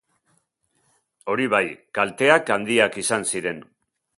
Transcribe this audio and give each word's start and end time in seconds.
Hori 1.33 1.45
bai, 1.55 1.61
kalteak 1.99 2.51
handiak 2.57 2.99
izan 3.03 3.29
ziren. 3.35 3.63